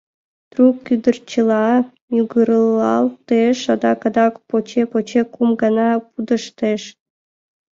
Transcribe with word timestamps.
Трук 0.51 0.75
кӱдырчыла 0.85 1.67
мӱгыралтеш, 2.11 3.59
адак, 3.73 4.01
адак— 4.07 4.33
поче-поче 4.47 5.21
кум 5.33 5.49
гана 5.61 5.89
пудештеш. 6.09 6.81